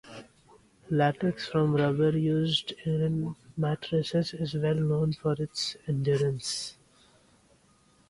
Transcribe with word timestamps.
Latex 0.89 1.47
foam 1.49 1.75
rubber, 1.75 2.17
used 2.17 2.71
in 2.85 3.35
mattresses, 3.55 4.33
is 4.33 4.55
well 4.55 4.73
known 4.73 5.13
for 5.13 5.33
its 5.33 5.77
endurance. 5.87 6.75